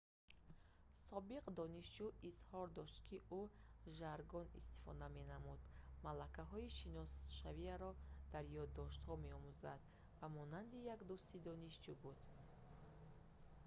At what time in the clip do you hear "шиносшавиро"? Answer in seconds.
6.77-7.91